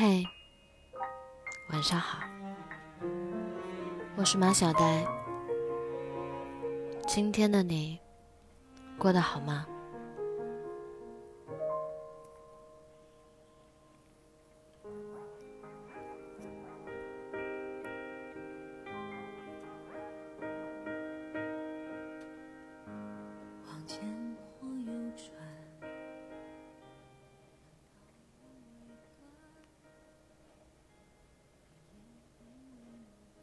[0.00, 0.24] 嘿，
[1.70, 2.20] 晚上好，
[4.14, 5.04] 我是马小呆。
[7.08, 7.98] 今天的你
[8.96, 9.66] 过得好吗？
[23.66, 24.00] 往前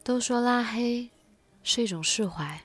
[0.05, 1.09] 都说拉黑
[1.63, 2.63] 是一种释怀，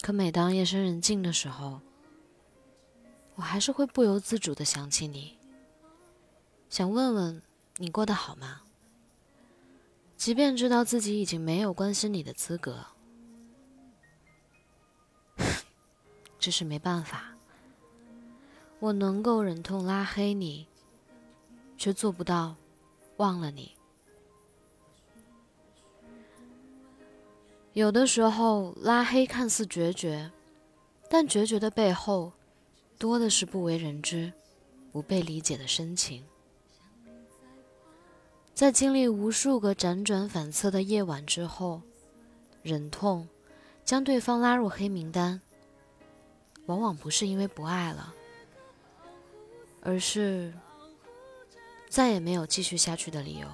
[0.00, 1.82] 可每当夜深人静的时候，
[3.34, 5.36] 我还是会不由自主的想起你，
[6.70, 7.42] 想问问
[7.76, 8.62] 你过得好吗？
[10.16, 12.86] 即便知道自己已经没有关心你的资格，
[16.40, 17.36] 只是没办法，
[18.78, 20.66] 我能够忍痛拉黑你，
[21.76, 22.56] 却做不到
[23.18, 23.76] 忘了你。
[27.74, 30.30] 有的时候，拉黑看似决绝，
[31.10, 32.32] 但决绝的背后，
[32.98, 34.32] 多的是不为人知、
[34.92, 36.24] 不被理解的深情。
[38.54, 41.82] 在经历无数个辗转反侧的夜晚之后，
[42.62, 43.28] 忍痛
[43.84, 45.40] 将对方拉入黑名单，
[46.66, 48.14] 往往不是因为不爱了，
[49.80, 50.54] 而是
[51.88, 53.48] 再也没有继续下去的理由。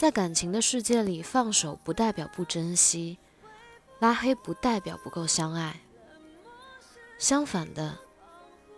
[0.00, 3.18] 在感情的世界里，放手不代表不珍惜，
[3.98, 5.78] 拉黑不代表不够相爱。
[7.18, 7.98] 相反的，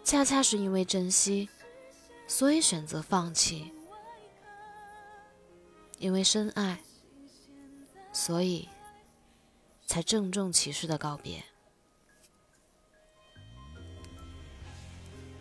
[0.03, 1.49] 恰恰是因为珍惜，
[2.27, 3.73] 所以选择放弃；
[5.99, 6.81] 因为深爱，
[8.13, 8.69] 所以
[9.87, 11.45] 才郑重其事的告别。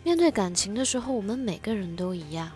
[0.04, 2.52] 面对感情的时候，我们每个人都一样。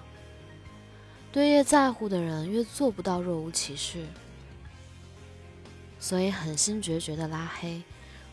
[1.36, 4.06] 对越在乎的人，越做不到若无其事。
[5.98, 7.82] 所以狠心决绝的拉黑，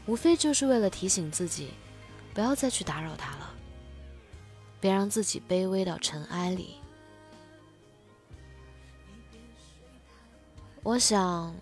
[0.05, 1.71] 无非就是为了提醒自己，
[2.33, 3.53] 不要再去打扰他了，
[4.79, 6.75] 别让自己卑微到尘埃里。
[10.81, 11.53] 我想，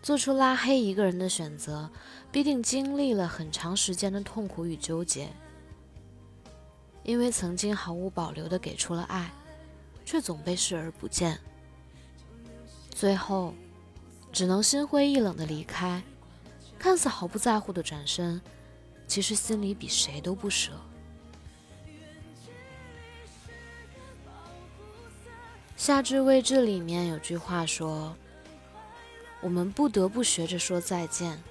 [0.00, 1.90] 做出拉黑一个人的选择，
[2.32, 5.28] 必定经历了很长时间的痛苦与纠结，
[7.02, 9.30] 因为曾经毫无保留的给出了爱。
[10.06, 11.38] 却总被视而不见，
[12.90, 13.52] 最后
[14.32, 16.02] 只能心灰意冷的离开。
[16.78, 18.40] 看似毫不在乎的转身，
[19.08, 20.70] 其实心里比谁都不舍。
[25.76, 28.16] 夏至未至里面有句话说
[29.42, 31.42] ：“我们不得不学着说再见。”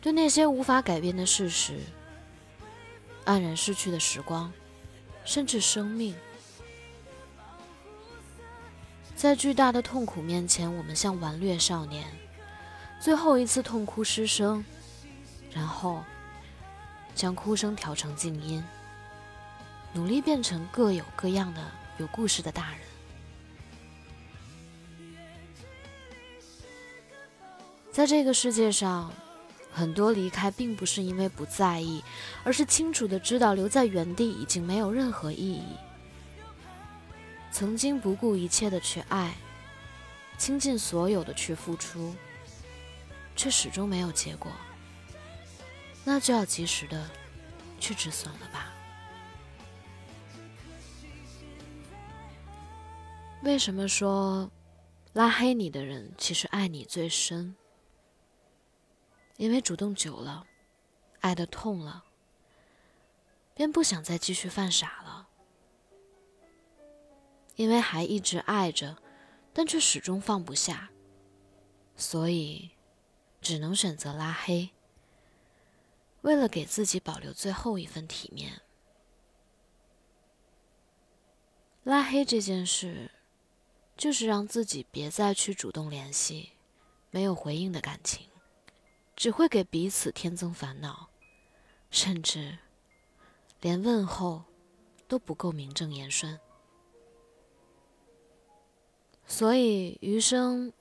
[0.00, 1.80] 对那些无法改变的事实、
[3.26, 4.50] 黯然逝去的时光，
[5.24, 6.14] 甚至生命。
[9.20, 12.06] 在巨大的痛苦面前，我们像顽劣少年，
[12.98, 14.64] 最后一次痛哭失声，
[15.52, 16.02] 然后
[17.14, 18.64] 将哭声调成静音，
[19.92, 21.62] 努力变成各有各样的
[21.98, 22.78] 有故事的大人。
[27.92, 29.12] 在这个世界上，
[29.70, 32.02] 很多离开并不是因为不在意，
[32.42, 35.76] 而是清楚的知道留在原地已经没有任何意义。
[37.52, 39.36] 曾经不顾一切的去爱，
[40.38, 42.14] 倾尽所有的去付出，
[43.36, 44.50] 却始终没有结果，
[46.04, 47.10] 那就要及时的
[47.78, 48.72] 去止损了吧？
[53.42, 54.50] 为什么说
[55.14, 57.56] 拉黑你的人其实爱你最深？
[59.36, 60.46] 因为主动久了，
[61.20, 62.04] 爱的痛了，
[63.54, 65.19] 便不想再继续犯傻了。
[67.60, 68.96] 因为还一直爱着，
[69.52, 70.90] 但却始终放不下，
[71.94, 72.70] 所以
[73.42, 74.70] 只能选择拉黑。
[76.22, 78.62] 为了给自己保留最后一份体面，
[81.82, 83.10] 拉黑这件事，
[83.94, 86.52] 就是让自己别再去主动联系
[87.10, 88.26] 没有回应的感情，
[89.14, 91.10] 只会给彼此添增烦恼，
[91.90, 92.56] 甚至
[93.60, 94.44] 连问候
[95.06, 96.40] 都不够名正言顺。
[99.30, 100.72] 所以，余生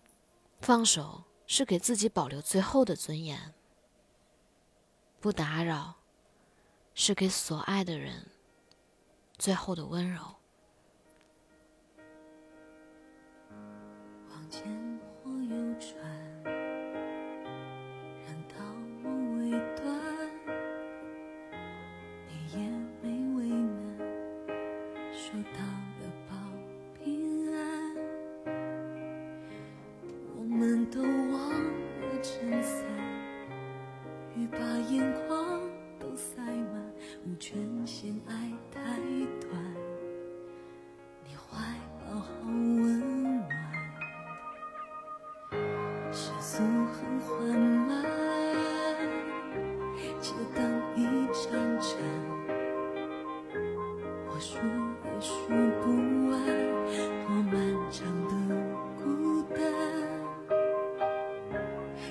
[0.59, 3.53] 放手是给自己保留最后的尊严；
[5.19, 5.93] 不打扰
[6.95, 8.25] 是给所爱的人
[9.37, 10.35] 最后的温柔。
[46.99, 48.03] 很缓慢，
[50.19, 50.59] 街灯
[50.97, 51.03] 一
[51.33, 51.89] 盏盏，
[54.27, 54.57] 我数
[55.05, 55.31] 也数
[55.81, 55.85] 不
[56.29, 56.33] 完，
[57.25, 57.55] 多漫
[57.89, 57.97] 长
[58.27, 58.31] 的
[59.01, 59.07] 孤
[59.55, 59.57] 单，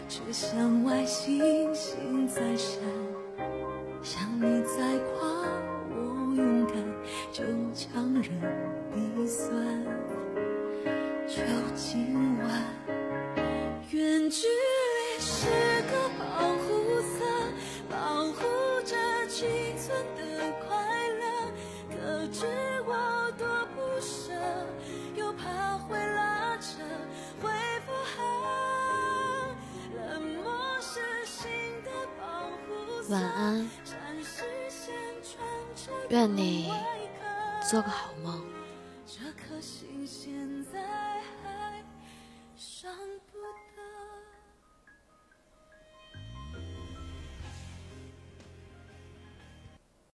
[0.08, 2.80] 却像外星星在闪，
[4.02, 5.28] 像你在夸
[5.90, 5.94] 我
[6.34, 6.74] 勇敢，
[7.30, 7.44] 就
[7.74, 8.24] 强忍
[8.94, 9.84] 鼻酸。
[11.26, 11.42] 就
[11.74, 12.48] 今晚，
[13.90, 14.46] 远距
[33.08, 33.68] 晚安。
[36.10, 36.70] 愿你
[37.70, 38.44] 做个好梦。
[39.06, 40.32] 这颗心现
[40.72, 40.82] 在
[41.42, 41.82] 还